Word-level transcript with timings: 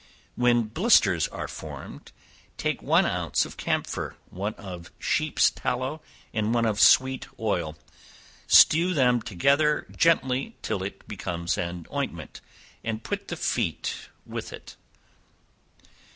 When 0.35 0.63
blisters 0.63 1.27
are 1.27 1.47
formed, 1.47 2.11
take 2.57 2.81
one 2.81 3.05
ounce 3.05 3.45
of 3.45 3.55
camphor, 3.55 4.15
one 4.31 4.55
of 4.55 4.91
sheep's 4.97 5.51
tallow, 5.51 6.01
and 6.33 6.55
one 6.55 6.65
of 6.65 6.79
sweet 6.79 7.27
oil, 7.39 7.77
stew 8.47 8.95
them 8.95 9.21
together 9.21 9.85
gently 9.95 10.55
till 10.63 10.81
it 10.81 11.07
becomes 11.07 11.55
an 11.55 11.85
ointment, 11.93 12.41
and 12.83 12.99
rub 13.11 13.27
the 13.27 13.37
feet 13.37 14.09
with 14.25 14.51
it. 14.51 14.75